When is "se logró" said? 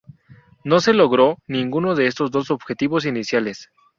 0.79-1.37